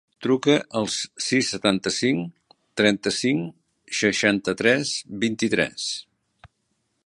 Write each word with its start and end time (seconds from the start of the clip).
Truca 0.25 0.53
al 0.79 0.87
sis, 0.93 1.49
setanta-cinc, 1.55 2.55
trenta-cinc, 2.81 3.53
seixanta-tres, 4.01 4.95
vint-i-tres. 5.27 5.89